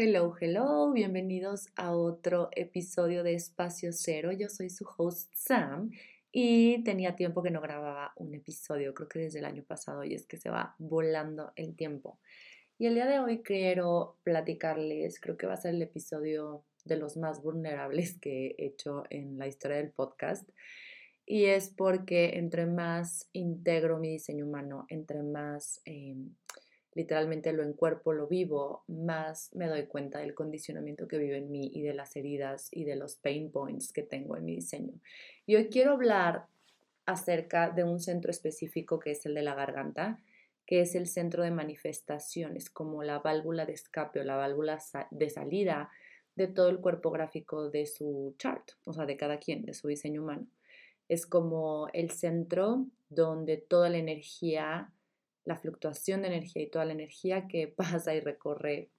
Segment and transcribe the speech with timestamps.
[0.00, 4.30] Hello, hello, bienvenidos a otro episodio de Espacio Cero.
[4.30, 5.90] Yo soy su host Sam
[6.30, 10.14] y tenía tiempo que no grababa un episodio, creo que desde el año pasado y
[10.14, 12.20] es que se va volando el tiempo.
[12.78, 16.96] Y el día de hoy quiero platicarles, creo que va a ser el episodio de
[16.96, 20.48] los más vulnerables que he hecho en la historia del podcast.
[21.26, 25.80] Y es porque entre más integro mi diseño humano, entre más...
[25.84, 26.36] Em,
[26.98, 31.70] literalmente lo encuerpo, lo vivo, más me doy cuenta del condicionamiento que vive en mí
[31.72, 34.94] y de las heridas y de los pain points que tengo en mi diseño.
[35.46, 36.46] Y hoy quiero hablar
[37.06, 40.18] acerca de un centro específico que es el de la garganta,
[40.66, 44.80] que es el centro de manifestaciones, como la válvula de escape o la válvula
[45.12, 45.90] de salida
[46.34, 49.86] de todo el cuerpo gráfico de su chart, o sea, de cada quien, de su
[49.86, 50.48] diseño humano.
[51.08, 54.90] Es como el centro donde toda la energía
[55.48, 58.90] la fluctuación de energía y toda la energía que pasa y recorre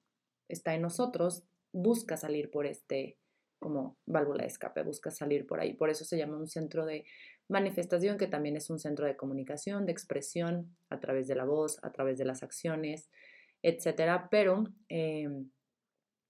[0.49, 3.17] está en nosotros, busca salir por este
[3.59, 5.73] como válvula de escape, busca salir por ahí.
[5.73, 7.05] Por eso se llama un centro de
[7.49, 11.77] manifestación, que también es un centro de comunicación, de expresión a través de la voz,
[11.84, 13.10] a través de las acciones,
[13.62, 14.29] etcétera.
[14.32, 15.51] Pero em,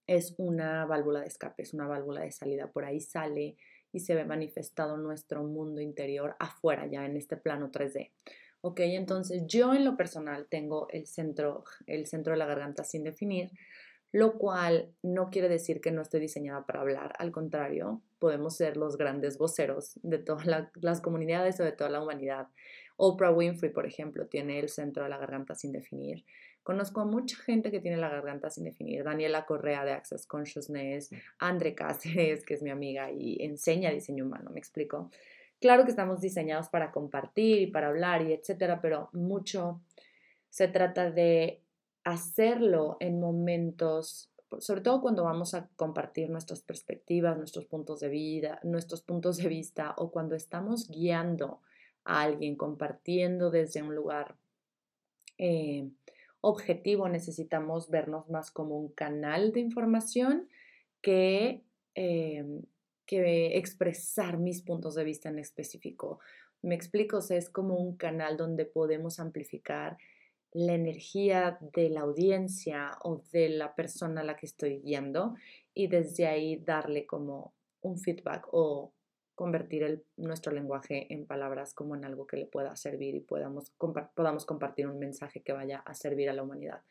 [0.08, 2.72] es una válvula de escape, es una válvula de salida.
[2.72, 3.56] Por ahí sale
[3.92, 8.10] y se ve manifestado nuestro mundo interior afuera, ya en este plano 3D.
[8.62, 13.04] Ok, entonces yo en lo personal tengo el centro, el centro de la garganta sin
[13.04, 13.50] definir,
[14.12, 18.76] lo cual no quiere decir que no estoy diseñada para hablar, al contrario, podemos ser
[18.76, 22.48] los grandes voceros de todas las comunidades o de toda la humanidad.
[22.96, 26.24] Oprah Winfrey, por ejemplo, tiene el centro de la garganta sin definir.
[26.62, 29.04] Conozco a mucha gente que tiene la garganta sin definir.
[29.04, 34.50] Daniela Correa de Access Consciousness, Andre Cáceres, que es mi amiga y enseña diseño humano,
[34.50, 35.10] ¿me explico?
[35.60, 39.80] Claro que estamos diseñados para compartir y para hablar y etcétera, pero mucho
[40.48, 41.62] se trata de
[42.02, 48.58] hacerlo en momentos, sobre todo cuando vamos a compartir nuestras perspectivas, nuestros puntos de vida,
[48.62, 51.60] nuestros puntos de vista o cuando estamos guiando
[52.04, 54.36] a alguien, compartiendo desde un lugar
[55.36, 55.90] eh,
[56.40, 60.48] objetivo, necesitamos vernos más como un canal de información
[61.02, 61.62] que
[61.94, 62.62] eh,
[63.10, 66.20] que expresar mis puntos de vista en específico.
[66.62, 69.98] Me explico, es como un canal donde podemos amplificar
[70.52, 75.34] la energía de la audiencia o de la persona a la que estoy guiando
[75.74, 78.92] y desde ahí darle como un feedback o
[79.34, 83.72] convertir nuestro lenguaje en palabras como en algo que le pueda servir y podamos,
[84.14, 86.82] podamos compartir un mensaje que vaya a servir a la humanidad.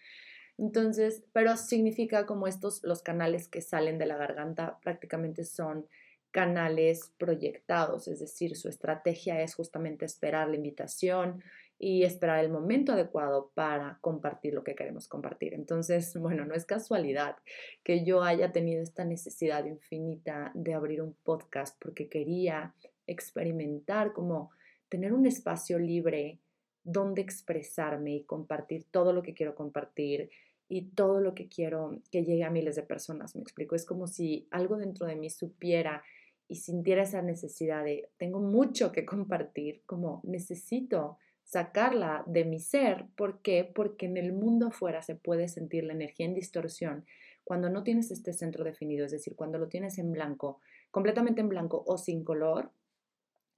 [0.57, 5.87] Entonces, pero significa como estos, los canales que salen de la garganta prácticamente son
[6.31, 11.43] canales proyectados, es decir, su estrategia es justamente esperar la invitación
[11.79, 15.53] y esperar el momento adecuado para compartir lo que queremos compartir.
[15.53, 17.37] Entonces, bueno, no es casualidad
[17.83, 22.75] que yo haya tenido esta necesidad infinita de abrir un podcast porque quería
[23.07, 24.51] experimentar como
[24.89, 26.39] tener un espacio libre
[26.83, 30.29] donde expresarme y compartir todo lo que quiero compartir
[30.67, 33.35] y todo lo que quiero que llegue a miles de personas.
[33.35, 36.03] Me explico, es como si algo dentro de mí supiera
[36.49, 43.05] y sintiera esa necesidad de, tengo mucho que compartir, como necesito sacarla de mi ser.
[43.15, 43.63] ¿Por qué?
[43.63, 47.05] Porque en el mundo afuera se puede sentir la energía en distorsión
[47.43, 50.59] cuando no tienes este centro definido, es decir, cuando lo tienes en blanco,
[50.91, 52.71] completamente en blanco o sin color,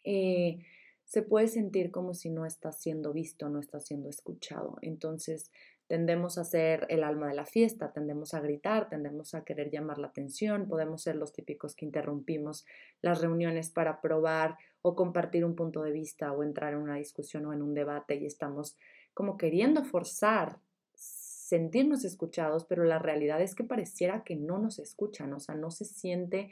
[0.06, 0.60] eh,
[1.04, 4.78] se puede sentir como si no está siendo visto, no está siendo escuchado.
[4.82, 5.52] Entonces,
[5.92, 9.98] tendemos a ser el alma de la fiesta, tendemos a gritar, tendemos a querer llamar
[9.98, 12.66] la atención, podemos ser los típicos que interrumpimos
[13.02, 17.46] las reuniones para probar o compartir un punto de vista o entrar en una discusión
[17.46, 18.78] o en un debate y estamos
[19.14, 20.60] como queriendo forzar
[20.96, 25.72] sentirnos escuchados, pero la realidad es que pareciera que no nos escuchan, o sea, no
[25.72, 26.52] se siente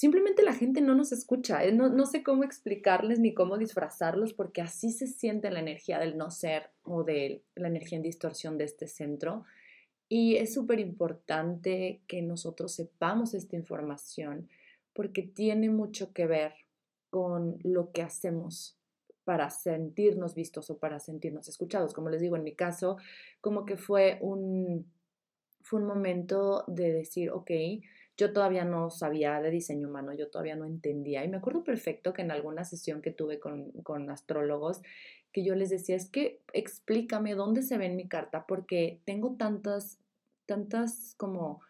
[0.00, 1.62] simplemente la gente no nos escucha.
[1.62, 6.16] Eh, no, sé cómo explicarles ni cómo disfrazarlos porque así se siente la energía del
[6.16, 9.44] no ser o de la energía en distorsión de este centro.
[10.08, 14.48] Y es súper importante que nosotros sepamos esta información
[14.94, 16.54] porque tiene mucho que ver
[17.10, 18.78] con lo que hacemos
[19.24, 21.92] para sentirnos vistos o para sentirnos escuchados.
[21.92, 22.96] Como les digo, en mi caso,
[23.42, 24.90] como que fue un,
[25.60, 27.50] fue un momento de decir, ok,
[28.20, 31.24] yo todavía no sabía de diseño humano, yo todavía no entendía.
[31.24, 34.82] Y me acuerdo perfecto que en alguna sesión que tuve con, con astrólogos,
[35.32, 39.36] que yo les decía, es que explícame dónde se ve en mi carta, porque tengo
[39.36, 39.98] tantas,
[40.44, 41.62] tantas como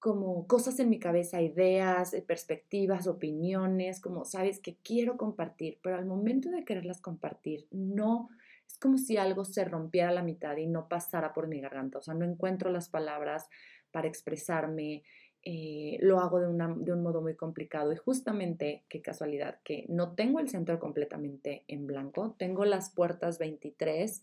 [0.00, 5.96] como cosas en mi cabeza, ideas, eh, perspectivas, opiniones, como sabes que quiero compartir, pero
[5.96, 8.30] al momento de quererlas compartir, no,
[8.66, 11.98] es como si algo se rompiera a la mitad y no pasara por mi garganta,
[11.98, 13.50] o sea, no encuentro las palabras,
[13.90, 15.02] para expresarme,
[15.42, 20.14] eh, lo hago de, de, un modo muy complicado y justamente, qué casualidad, que no
[20.14, 24.22] tengo el centro completamente en blanco, tengo las puertas 23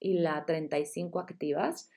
[0.00, 1.90] y la 35 activas.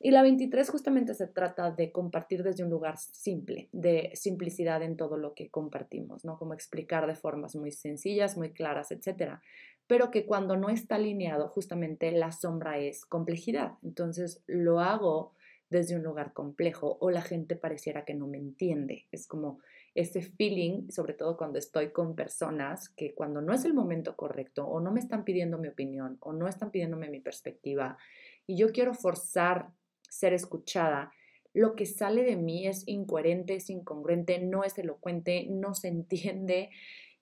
[0.00, 4.96] Y la 23 justamente se trata de compartir desde un lugar simple, de simplicidad en
[4.96, 6.38] todo lo que compartimos, ¿no?
[6.38, 9.42] Como explicar de formas muy sencillas, muy claras, etcétera.
[9.88, 13.72] Pero que cuando no está alineado, justamente la sombra es complejidad.
[13.82, 15.32] Entonces lo hago
[15.70, 19.06] desde un lugar complejo o la gente pareciera que no me entiende.
[19.12, 19.60] Es como
[19.94, 24.66] ese feeling, sobre todo cuando estoy con personas que cuando no es el momento correcto
[24.66, 27.98] o no me están pidiendo mi opinión o no están pidiéndome mi perspectiva
[28.46, 29.70] y yo quiero forzar
[30.08, 31.12] ser escuchada,
[31.52, 36.70] lo que sale de mí es incoherente, es incongruente, no es elocuente, no se entiende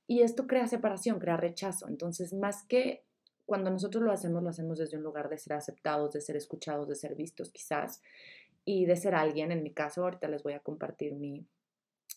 [0.07, 1.89] y esto crea separación, crea rechazo.
[1.89, 3.06] Entonces, más que
[3.47, 6.89] cuando nosotros lo hacemos, lo hacemos desde un lugar de ser aceptados, de ser escuchados,
[6.89, 8.03] de ser vistos quizás,
[8.65, 9.53] y de ser alguien.
[9.53, 11.47] En mi caso, ahorita les voy a compartir mi,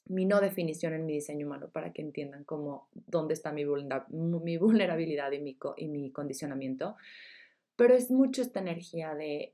[0.07, 3.63] mi no definición en mi diseño humano para que entiendan cómo, dónde está mi,
[4.57, 6.97] vulnerabilidad y mi, y mi condicionamiento.
[7.75, 9.53] Pero es mucho esta energía de,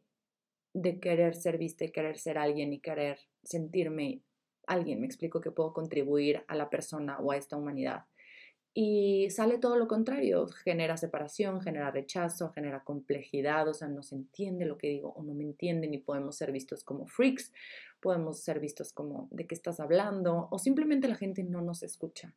[0.74, 4.22] de querer ser vista y querer ser alguien y querer sentirme
[4.66, 5.01] alguien.
[5.01, 8.06] Me explico que puedo contribuir a la persona o a esta humanidad.
[8.77, 14.16] Y sale todo lo contrario, genera separación, genera rechazo, genera complejidad, o sea, no se
[14.16, 17.54] entiende lo que digo o no me entienden y podemos ser vistos como freaks,
[18.01, 22.36] podemos ser vistos como de qué estás hablando o simplemente la gente no nos escucha.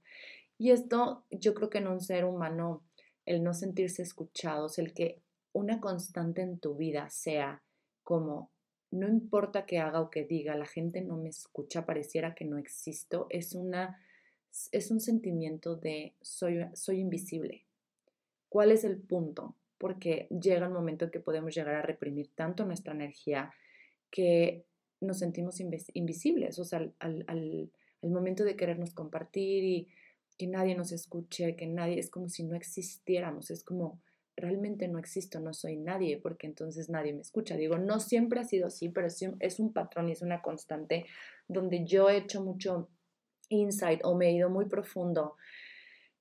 [0.59, 2.85] Y esto yo creo que en un ser humano,
[3.27, 5.21] el no sentirse escuchados, el que
[5.53, 7.65] una constante en tu vida sea
[8.05, 8.53] como
[8.93, 12.59] no importa qué haga o qué diga, la gente no me escucha, pareciera que no
[12.59, 13.99] existo, es una
[14.73, 17.65] es un sentimiento de soy, soy invisible.
[18.49, 19.57] ¿Cuál es el punto?
[19.79, 23.53] Porque llega un momento en que podemos llegar a reprimir tanto nuestra energía
[24.11, 24.65] que
[25.01, 27.71] nos sentimos invisibles, o sea, al, al,
[28.03, 29.89] momento de querernos compartir y
[30.37, 34.01] que nadie nos escuche, que nadie, es como si no existiéramos, es como
[34.37, 37.57] realmente no existo, no soy nadie, porque entonces nadie me escucha.
[37.57, 41.07] Digo, no siempre ha sido así, pero es un patrón y es una constante
[41.49, 42.89] donde yo he hecho mucho
[43.49, 45.37] insight o me he ido muy profundo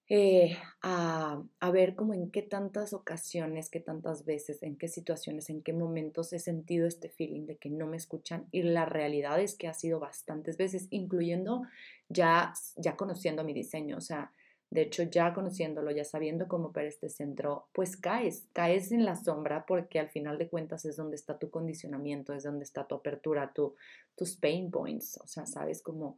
[0.10, 5.50] eh, a, a, ver como en qué tantas ocasiones, qué tantas veces, en qué situaciones,
[5.50, 9.42] en qué momentos he sentido este feeling de que no me escuchan y la realidad
[9.42, 11.64] es que ha sido bastantes veces, incluyendo
[12.08, 14.32] ya, ya conociendo mi diseño, o sea,
[14.70, 19.18] de hecho ya conociéndolo, ya sabiendo cómo opera este centro, pues caes, caes en la
[19.18, 22.96] sombra porque al final de cuentas es donde está tu condicionamiento, es donde está tu
[22.96, 23.76] apertura, tu,
[24.16, 26.18] tus pain points, o sea, sabes cómo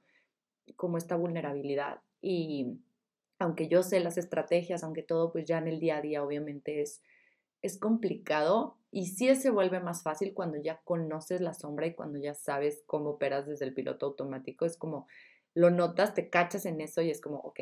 [0.76, 2.02] como esta vulnerabilidad.
[2.22, 2.80] Y
[3.40, 6.82] aunque yo sé las estrategias, aunque todo, pues ya en el día a día obviamente
[6.82, 7.02] es,
[7.62, 12.20] es complicado y sí se vuelve más fácil cuando ya conoces la sombra y cuando
[12.20, 14.66] ya sabes cómo operas desde el piloto automático.
[14.66, 15.08] Es como
[15.54, 17.60] lo notas, te cachas en eso y es como, ok,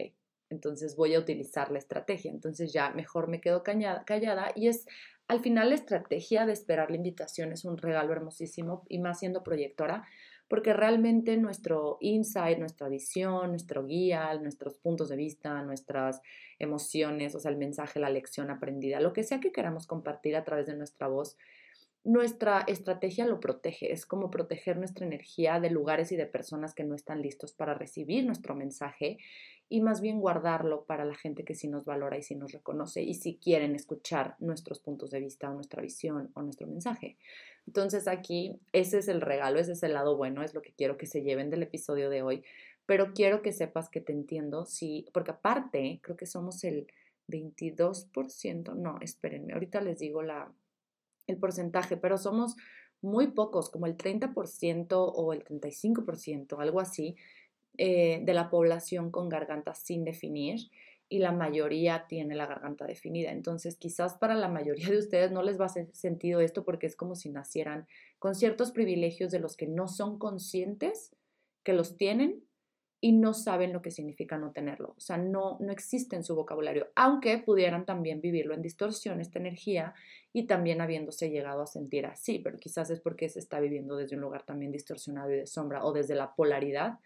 [0.50, 2.32] entonces voy a utilizar la estrategia.
[2.32, 4.86] Entonces ya mejor me quedo callada, callada y es
[5.28, 9.44] al final la estrategia de esperar la invitación es un regalo hermosísimo y más siendo
[9.44, 10.08] proyectora
[10.48, 16.22] porque realmente nuestro insight, nuestra visión, nuestro guía, nuestros puntos de vista, nuestras
[16.60, 20.44] emociones, o sea, el mensaje, la lección aprendida, lo que sea que queramos compartir a
[20.44, 21.38] través de nuestra voz,
[22.04, 26.86] nuestra estrategia lo protege, es como proteger nuestra energía de lugares y de personas que
[26.86, 29.18] no están listos para recibir nuestro mensaje
[29.70, 33.04] y más bien guardarlo para la gente que sí nos valora y sí nos reconoce
[33.04, 37.18] y si quieren escuchar nuestros puntos de vista o nuestra visión o nuestro mensaje.
[37.66, 40.98] Entonces aquí ese es el regalo, ese es el lado bueno, es lo que quiero
[40.98, 42.44] que se lleven del episodio de hoy,
[42.86, 46.88] pero quiero que sepas que te entiendo, sí, porque aparte creo que somos el
[47.28, 50.50] 22%, no, espérenme, ahorita les digo la,
[51.28, 52.56] el porcentaje, pero somos
[53.02, 57.18] muy pocos, como el 30% o el 35%, algo así,
[57.78, 60.70] eh, de la población con garganta sin definir
[61.10, 63.32] y la mayoría tiene la garganta definida.
[63.32, 66.88] Entonces, quizás para la mayoría de ustedes no les va a hacer sentido esto porque
[66.88, 67.88] es como si nacieran
[68.20, 71.16] con ciertos privilegios de los que no son conscientes
[71.64, 72.44] que los tienen
[73.00, 74.96] y no saben lo que significa no tenerlo.
[74.98, 79.38] O sea, no, no existe en su vocabulario, aunque pudieran también vivirlo en distorsión, esta
[79.38, 79.94] energía,
[80.34, 84.16] y también habiéndose llegado a sentir así, pero quizás es porque se está viviendo desde
[84.16, 87.00] un lugar también distorsionado y de sombra o desde la polaridad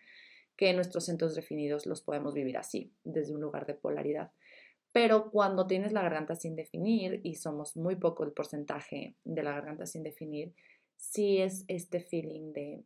[0.55, 4.31] que nuestros centros definidos los podemos vivir así, desde un lugar de polaridad.
[4.91, 9.53] Pero cuando tienes la garganta sin definir, y somos muy poco el porcentaje de la
[9.53, 10.53] garganta sin definir,
[10.98, 12.84] sí es este feeling de,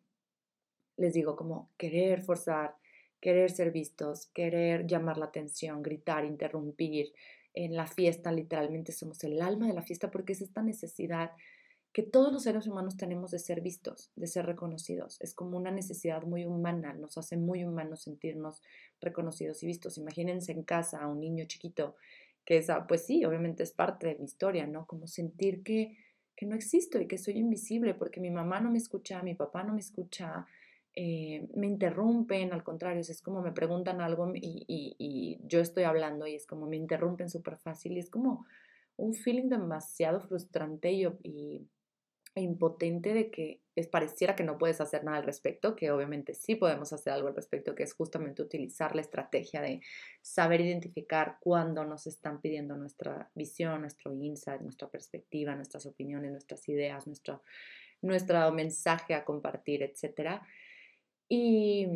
[0.98, 2.76] les digo, como querer forzar,
[3.20, 7.12] querer ser vistos, querer llamar la atención, gritar, interrumpir.
[7.54, 11.32] En la fiesta literalmente somos el alma de la fiesta porque es esta necesidad
[11.96, 15.16] que todos los seres humanos tenemos de ser vistos, de ser reconocidos.
[15.22, 18.62] Es como una necesidad muy humana, nos hace muy humanos sentirnos
[19.00, 19.98] reconocidos y vistos.
[19.98, 21.96] Imagínense en casa a un niño chiquito,
[22.44, 24.86] que esa, pues sí, obviamente es parte de mi historia, ¿no?
[24.86, 25.98] Como sentir que,
[26.36, 29.64] que no existo y que soy invisible porque mi mamá no me escucha, mi papá
[29.64, 30.46] no me escucha,
[30.96, 36.28] eh, me interrumpen, al contrario, es como me preguntan algo y, y yo estoy hablando
[36.28, 38.46] y es como me interrumpen súper fácil y es como
[38.98, 41.70] un feeling demasiado frustrante y, y
[42.42, 46.56] impotente de que es, pareciera que no puedes hacer nada al respecto, que obviamente sí
[46.56, 49.82] podemos hacer algo al respecto, que es justamente utilizar la estrategia de
[50.22, 56.68] saber identificar cuándo nos están pidiendo nuestra visión, nuestro insight, nuestra perspectiva, nuestras opiniones, nuestras
[56.70, 57.44] ideas, nuestro,
[58.02, 60.42] nuestro mensaje a compartir, etc.
[61.28, 61.88] Y,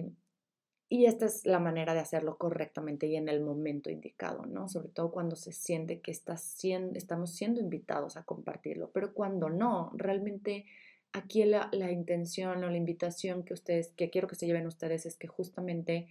[0.89, 4.67] y esta es la manera de hacerlo correctamente y en el momento indicado, ¿no?
[4.67, 10.65] Sobre todo cuando se siente que estamos siendo invitados a compartirlo, pero cuando no, realmente
[11.13, 15.05] aquí la, la, intención o la invitación que ustedes, que quiero que se lleven ustedes
[15.05, 16.07] es que justamente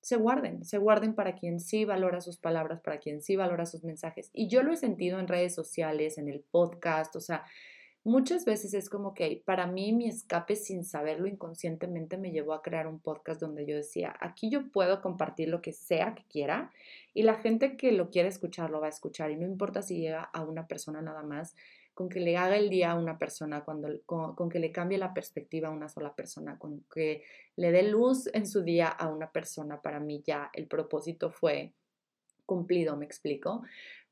[0.00, 3.84] se guarden, se guarden para quien sí valora sus palabras, para quien sí valora sus
[3.84, 4.30] mensajes.
[4.32, 7.44] Y yo lo he sentido en redes sociales, en el podcast, o sea,
[8.02, 12.62] Muchas veces es como que para mí mi escape sin saberlo inconscientemente me llevó a
[12.62, 16.72] crear un podcast donde yo decía, aquí yo puedo compartir lo que sea que quiera
[17.12, 19.98] y la gente que lo quiere escuchar lo va a escuchar y no importa si
[19.98, 21.54] llega a una persona nada más,
[21.92, 25.12] con que le haga el día a una persona, cuando, con, que le cambie la
[25.12, 27.22] perspectiva a una sola persona, con que
[27.56, 31.74] le dé luz en su día a una persona, para mí ya el propósito fue
[32.46, 33.62] cumplido, me explico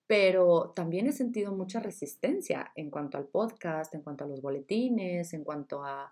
[0.09, 5.35] pero también he sentido mucha resistencia en cuanto al podcast, en cuanto a los boletines,
[5.35, 6.11] en cuanto a,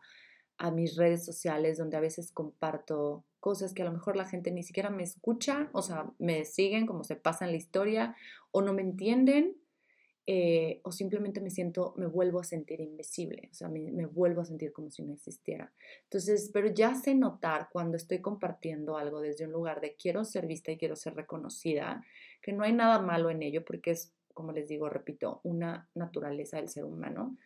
[0.73, 4.63] mis redes sociales, donde a veces comparto cosas que a lo mejor la gente ni
[4.63, 8.17] siquiera me escucha, o sea, me siguen como se pasa en la historia,
[8.53, 9.55] o no me entienden,
[10.27, 14.41] eh, o simplemente me siento, me vuelvo a sentir invisible, o sea, me, me, vuelvo
[14.41, 15.71] a sentir como si no existiera.
[16.05, 20.47] Entonces, pero ya sé notar cuando estoy compartiendo algo desde un lugar de quiero ser
[20.47, 22.03] vista y quiero ser reconocida,
[22.47, 26.59] que no hay nada malo en ello porque es, como les digo, repito, una naturaleza
[26.59, 27.37] del ser humano.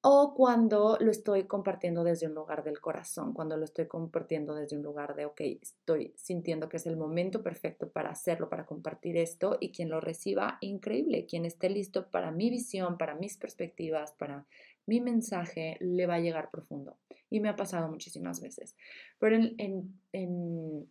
[0.00, 4.76] O cuando lo estoy compartiendo desde un lugar del corazón, cuando lo estoy compartiendo desde
[4.76, 9.16] un lugar de, ok, estoy sintiendo que es el momento perfecto para hacerlo, para compartir
[9.16, 14.10] esto y quien lo reciba, increíble, quien esté listo para mi visión, para mis perspectivas,
[14.14, 14.46] para
[14.84, 16.96] mi mensaje, le va a llegar profundo.
[17.30, 18.74] Y me ha pasado muchísimas veces.
[19.20, 20.90] Pero en,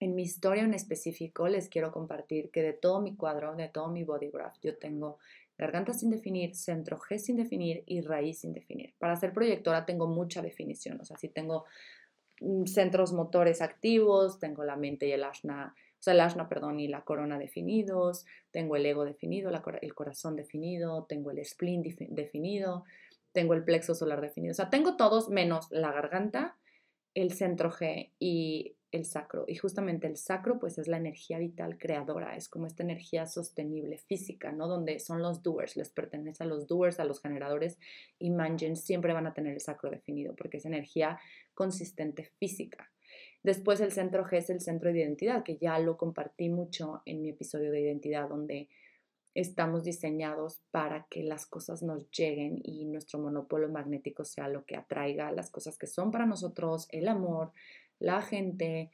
[0.00, 4.04] mi historia en específico les quiero compartir que de todo mi cuadro, de todo mi
[4.04, 5.18] body graph, yo tengo
[5.56, 8.94] garganta sin definir, centro G sin definir y raíz sin definir.
[8.98, 11.64] Para ser proyectora tengo mucha definición, o sea, si tengo
[12.40, 16.80] mm, centros motores activos, tengo la mente y el ashna, o sea, el ashna, perdón,
[16.80, 22.84] y la corona definidos, tengo el ego definido, el corazón definido, tengo el spleen definido,
[23.32, 26.56] tengo el plexo solar definido, o sea, tengo todos menos la garganta,
[27.14, 29.44] el centro G y el sacro.
[29.48, 33.98] Y justamente el sacro pues es la energía vital creadora, es como esta energía sostenible
[33.98, 34.68] física, ¿no?
[34.68, 37.78] Donde son los doers, les pertenece a los doers, a los generadores
[38.18, 41.18] y mangen siempre van a tener el sacro definido porque es energía
[41.54, 42.90] consistente física.
[43.42, 47.20] Después el centro G es el centro de identidad, que ya lo compartí mucho en
[47.20, 48.68] mi episodio de identidad, donde
[49.34, 54.76] estamos diseñados para que las cosas nos lleguen y nuestro monopolo magnético sea lo que
[54.76, 57.52] atraiga las cosas que son para nosotros, el amor,
[57.98, 58.90] la gente,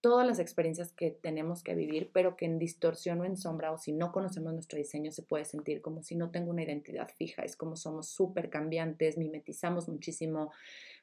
[0.00, 3.78] todas las experiencias que tenemos que vivir, pero que en distorsión o en sombra o
[3.78, 7.42] si no conocemos nuestro diseño se puede sentir como si no tengo una identidad fija,
[7.42, 10.50] es como somos súper cambiantes, mimetizamos muchísimo,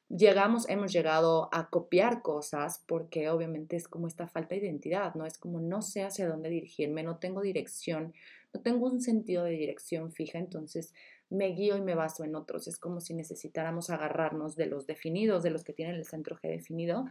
[0.09, 5.25] llegamos, hemos llegado a copiar cosas porque obviamente es como esta falta de identidad, ¿no?
[5.25, 8.13] Es como no sé hacia dónde dirigirme, no tengo dirección,
[8.53, 10.93] no tengo un sentido de dirección fija, entonces
[11.29, 12.67] me guío y me baso en otros.
[12.67, 16.49] Es como si necesitáramos agarrarnos de los definidos, de los que tienen el centro G
[16.49, 17.05] definido,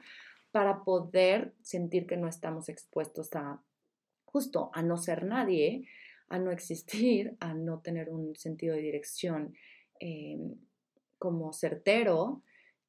[0.51, 3.63] para poder sentir que no estamos expuestos a
[4.25, 5.89] justo a no ser nadie,
[6.29, 9.55] a no existir, a no tener un sentido de dirección
[10.01, 10.57] em,
[11.19, 12.43] como certero.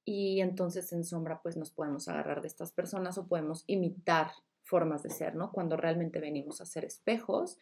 [0.05, 4.31] Y entonces en sombra pues nos podemos agarrar de estas personas o podemos imitar
[4.63, 5.51] formas de ser, ¿no?
[5.51, 7.57] Cuando realmente venimos a ser espejos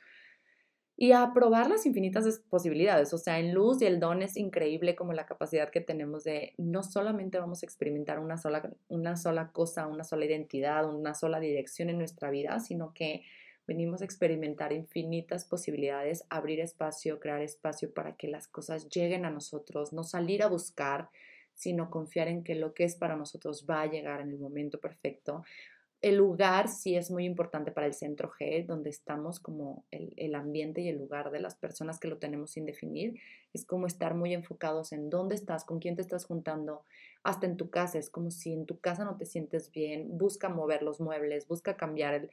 [1.00, 3.14] y a probar las infinitas posibilidades.
[3.14, 6.56] O sea, en luz y el don es increíble como la capacidad que tenemos de
[6.58, 11.40] no solamente vamos a experimentar una sola, una sola cosa, una sola identidad, una sola
[11.40, 13.22] dirección en nuestra vida, sino que
[13.68, 19.30] venimos a experimentar infinitas posibilidades, abrir espacio, crear espacio para que las cosas lleguen a
[19.30, 21.10] nosotros, no salir a buscar,
[21.54, 24.80] sino confiar en que lo que es para nosotros va a llegar en el momento
[24.80, 25.44] perfecto
[26.02, 30.36] el lugar sí es muy importante para el centro G, donde estamos como el, el,
[30.36, 33.20] ambiente y el lugar de las personas que lo tenemos sin definir.
[33.54, 36.84] Es como estar muy enfocados en dónde estás, con quién te estás juntando,
[37.24, 37.98] hasta en tu casa.
[37.98, 41.78] Es como si en tu casa no te sientes bien, busca mover los muebles, busca
[41.78, 42.30] cambiar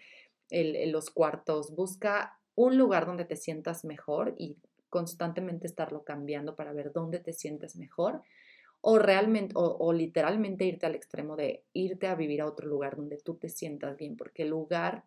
[0.51, 4.57] el, los cuartos, busca un lugar donde te sientas mejor y
[4.91, 8.21] constantemente estarlo cambiando para ver dónde te sientes mejor
[8.87, 13.17] o realmente o, literalmente irte al extremo de irte a vivir a otro lugar donde
[13.17, 15.05] tú te sientas bien, porque el lugar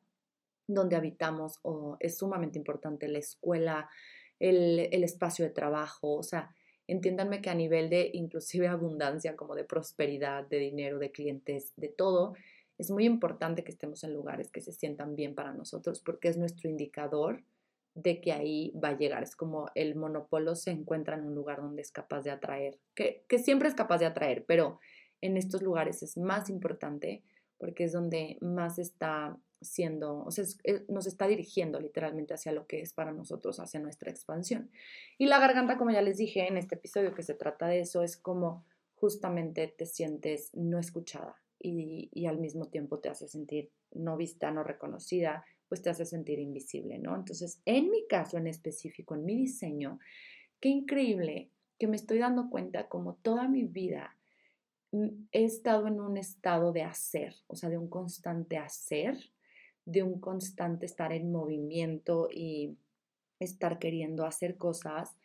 [0.66, 1.60] donde habitamos
[2.00, 3.88] es sumamente importante, la escuela,
[4.40, 6.56] el, el, espacio de trabajo, o sea,
[6.88, 11.90] entiéndanme que a nivel de inclusive abundancia, como de prosperidad, de dinero, de clientes, de
[11.90, 12.34] todo,
[12.80, 16.38] es muy importante que estemos en lugares que se sientan bien para nosotros porque es
[16.38, 17.44] nuestro indicador
[17.98, 19.24] de que ahí va a llegar.
[19.24, 23.26] Es como el monopolo se encuentra en un lugar donde es capaz de atraer, que,
[23.40, 24.80] siempre es capaz de atraer, pero
[25.20, 27.24] en estos lugares es más importante
[27.58, 30.46] porque es donde más está siendo, o sea,
[30.90, 34.70] nos está dirigiendo literalmente hacia lo que es para nosotros, hacia nuestra expansión.
[35.18, 38.04] Y la garganta, como ya les dije en este episodio que se trata de eso,
[38.04, 38.64] es como
[38.94, 44.52] justamente te sientes no escuchada y, y al mismo tiempo te hace sentir no vista,
[44.52, 47.16] no reconocida, pues te hace sentir invisible, ¿no?
[47.16, 50.00] Entonces, en mi caso en específico, en mi diseño,
[50.60, 54.18] qué increíble que me estoy dando cuenta como toda mi vida
[54.92, 59.18] mm, he estado en un estado de hacer, o sea, de un constante hacer,
[59.86, 62.78] de un constante estar en movimiento y
[63.40, 65.16] estar queriendo hacer cosas,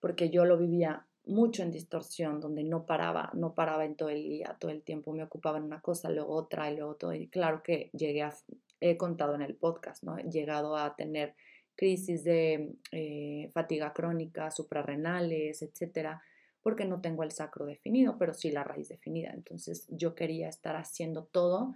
[0.00, 4.28] porque yo lo vivía mucho en distorsión, donde no paraba, no paraba en todo el
[4.28, 7.14] día, todo el tiempo me ocupaba en una cosa, luego otra y luego todo.
[7.14, 8.34] Y claro que llegué a,
[8.82, 10.02] he contado en el podcast.
[10.18, 11.34] He llegado a tener
[11.76, 16.22] crisis de eh, fatiga crónica, suprarrenales, etcétera,
[16.62, 19.32] porque no tengo el sacro definido, pero sí la raíz definida.
[19.32, 21.74] Entonces yo quería estar haciendo todo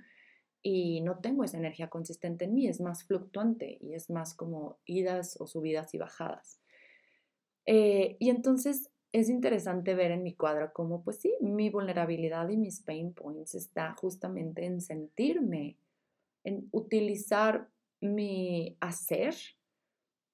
[0.63, 4.79] y no tengo esa energía consistente en mí, es más fluctuante y es más como
[4.85, 6.61] idas o subidas y bajadas.
[7.67, 12.57] Eh, y entonces es interesante ver en mi cuadro cómo, pues sí, mi vulnerabilidad y
[12.57, 15.79] mis pain points está justamente en sentirme
[16.47, 17.69] en utilizar
[18.01, 19.35] mi hacer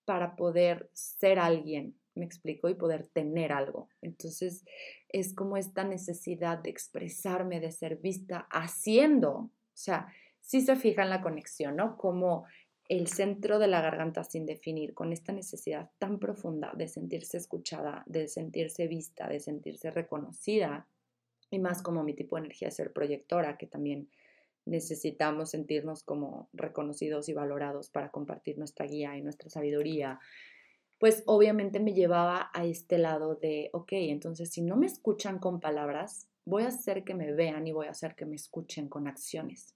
[0.05, 3.89] para poder ser alguien, me explico, y poder tener algo.
[4.03, 4.65] Entonces,
[5.09, 9.31] es como esta necesidad de expresarme, de ser vista haciendo.
[9.31, 11.97] O sea, si se fija en la conexión, ¿no?
[11.97, 12.45] Como
[12.89, 18.03] el centro de la garganta sin definir, con esta necesidad tan profunda de sentirse escuchada,
[18.07, 20.87] de sentirse vista, de sentirse reconocida,
[21.51, 24.11] y más como mi tipo de energía de ser proyectora, que también
[24.65, 30.19] necesitamos sentirnos como reconocidos y valorados para compartir nuestra guía y nuestra sabiduría,
[30.99, 35.59] pues obviamente me llevaba a este lado de, ok, entonces si no me escuchan con
[35.59, 39.09] palabras, voy a hacer que me vean y voy a hacer que me escuchen con
[39.09, 39.75] acciones.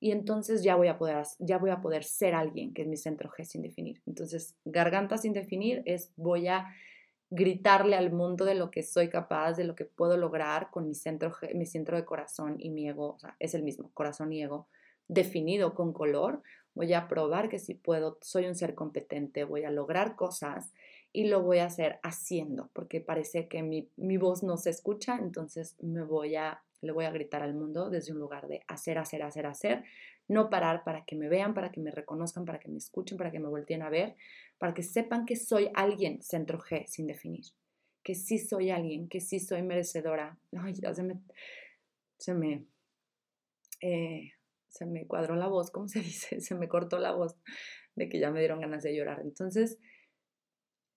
[0.00, 2.96] Y entonces ya voy a poder, ya voy a poder ser alguien, que es mi
[2.96, 4.00] centro G sin definir.
[4.06, 6.68] Entonces, garganta sin definir es voy a
[7.30, 10.94] gritarle al mundo de lo que soy capaz, de lo que puedo lograr con mi
[10.94, 14.68] centro, mi centro de corazón y mi ego, es el mismo, corazón y ego,
[15.08, 16.42] definido con color,
[16.74, 20.72] voy a probar que si puedo, soy un ser competente, voy a lograr cosas
[21.12, 25.16] y lo voy a hacer haciendo, porque parece que mi, mi voz no se escucha,
[25.16, 28.98] entonces me voy a, le voy a gritar al mundo desde un lugar de hacer,
[28.98, 29.84] hacer, hacer, hacer,
[30.28, 33.30] no parar para que me vean, para que me reconozcan, para que me escuchen, para
[33.30, 34.14] que me volteen a ver,
[34.58, 37.44] para que sepan que soy alguien, centro G, sin definir,
[38.02, 40.38] que sí soy alguien, que sí soy merecedora.
[40.56, 41.20] Ay, ya se me,
[42.18, 42.66] se me,
[43.80, 44.32] eh,
[44.68, 46.40] se me cuadró la voz, ¿cómo se dice?
[46.40, 47.36] Se me cortó la voz
[47.94, 49.20] de que ya me dieron ganas de llorar.
[49.20, 49.78] Entonces,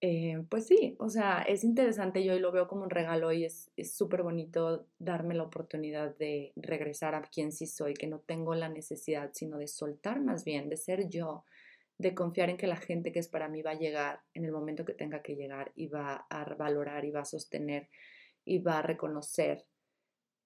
[0.04, 3.72] eh, pues sí, o sea, es interesante, yo lo veo como un regalo y es
[3.84, 8.68] súper bonito darme la oportunidad de regresar a quien sí soy, que no tengo la
[8.68, 11.46] necesidad, sino de soltar más bien, de ser yo,
[12.02, 14.52] de confiar en que la gente que es para mí va a llegar en el
[14.52, 17.90] momento que tenga que llegar y va a valorar y va a sostener
[18.44, 19.66] y va a reconocer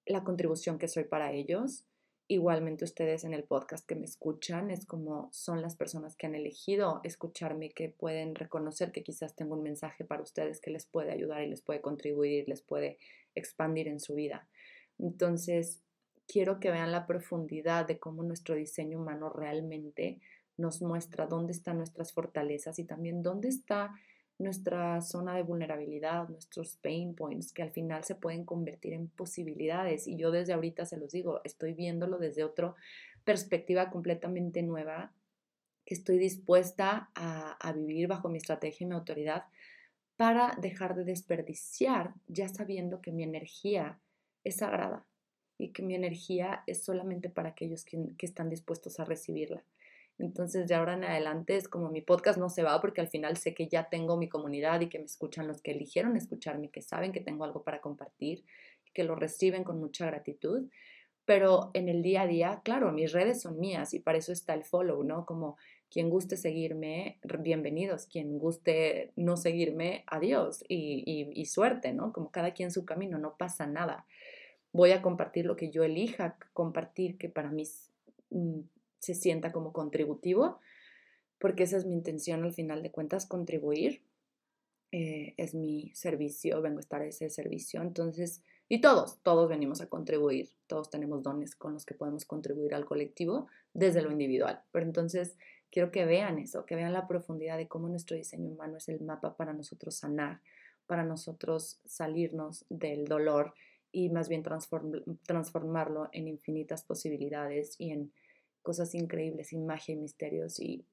[0.05, 1.85] la contribución que soy para ellos
[2.27, 6.33] Igualmente ustedes en el podcast que me escuchan es como son las personas que han
[6.33, 11.11] elegido escucharme, que pueden reconocer que quizás tengo un mensaje para ustedes que les puede
[11.11, 12.97] ayudar y les puede contribuir, les puede
[13.35, 14.47] expandir en su vida.
[14.97, 15.83] Entonces,
[16.27, 20.19] quiero que vean la profundidad de cómo nuestro diseño humano realmente
[20.57, 23.93] nos muestra dónde están nuestras fortalezas y también dónde está
[24.37, 30.07] nuestra zona de vulnerabilidad, nuestros pain points, que al final se pueden convertir en posibilidades.
[30.07, 32.75] Y yo desde ahorita se los digo, estoy viéndolo desde otra
[33.23, 35.13] perspectiva completamente nueva,
[35.85, 39.45] que estoy dispuesta a, vivir bajo mi estrategia y mi autoridad
[40.17, 43.99] para dejar de desperdiciar, ya sabiendo que mi energía
[44.43, 45.05] es sagrada
[45.57, 49.63] y que mi energía es solamente para aquellos que, que están dispuestos a recibirla.
[50.17, 53.37] Entonces, de ahora en adelante es como mi podcast no se va porque al final
[53.37, 56.81] sé que ya tengo mi comunidad y que me escuchan los que eligieron escucharme, que
[56.81, 58.45] saben que tengo algo para compartir,
[58.93, 60.69] que lo reciben con mucha gratitud.
[61.25, 64.53] Pero en el día a día, claro, mis redes son mías y para eso está
[64.53, 65.25] el follow, ¿no?
[65.25, 65.57] Como
[65.89, 68.05] quien guste seguirme, bienvenidos.
[68.05, 72.13] Quien guste no seguirme, adiós y, y suerte, ¿no?
[72.13, 74.05] Como cada quien su camino, no pasa nada.
[74.71, 77.63] Voy a compartir lo que yo elija compartir, que para mí
[78.29, 78.59] mm,
[79.05, 80.59] se sienta como contributivo,
[81.39, 84.01] porque esa es mi intención al final de cuentas, contribuir.
[84.91, 87.81] Eh, es mi servicio, vengo a estar a ese servicio.
[87.81, 92.73] Entonces, y todos, todos venimos a contribuir, todos tenemos dones con los que podemos contribuir
[92.73, 94.63] al colectivo desde lo individual.
[94.71, 95.37] Pero entonces,
[95.69, 99.01] quiero que vean eso, que vean la profundidad de cómo nuestro diseño humano es el
[99.01, 100.39] mapa para nosotros sanar,
[100.87, 103.53] para nosotros salirnos del dolor
[103.91, 108.11] y más bien transformarlo en infinitas posibilidades y en
[108.65, 110.85] cosas increíbles y magia y misterios y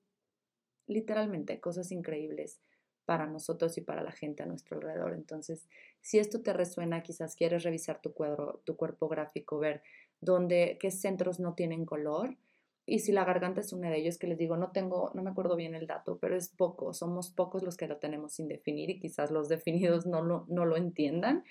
[0.87, 2.61] literalmente cosas increíbles
[3.04, 5.14] para nosotros y para la gente a nuestro alrededor.
[5.14, 5.66] Entonces,
[6.00, 9.82] si esto te resuena, quizás quieres revisar tu cuadro, tu cuerpo gráfico, ver
[10.20, 12.37] dónde, qué centros no tienen color.
[12.85, 15.30] Y si la garganta es uno de ellos, que les digo, no tengo, no me
[15.30, 18.90] acuerdo bien el dato, pero es poco, somos pocos los que lo tenemos sin definir
[18.90, 21.44] y quizás los definidos no lo, no lo entiendan,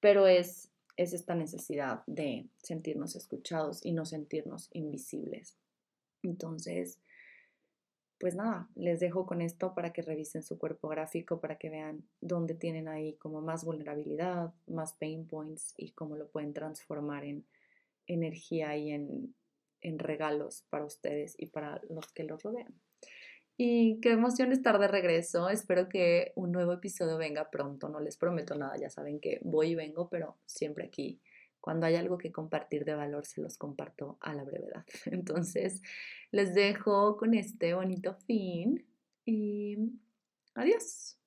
[0.00, 5.56] pero es es esta necesidad de sentirnos escuchados y no sentirnos invisibles.
[6.22, 7.00] Entonces,
[8.18, 12.08] pues nada, les dejo con esto para que revisen su cuerpo gráfico, para que vean
[12.20, 17.46] dónde tienen ahí como más vulnerabilidad, más pain points y cómo lo pueden transformar en
[18.06, 19.34] energía y en,
[19.82, 22.74] en regalos para ustedes y para los que los rodean.
[23.58, 25.48] Y qué emoción estar de regreso.
[25.48, 27.88] Espero que un nuevo episodio venga pronto.
[27.88, 31.20] No les prometo nada, ya saben que voy y vengo, pero siempre aquí.
[31.60, 34.84] Cuando hay algo que compartir de valor, se los comparto a la brevedad.
[35.06, 35.80] Entonces,
[36.30, 38.86] les dejo con este bonito fin
[39.24, 39.76] y
[40.54, 41.18] adiós.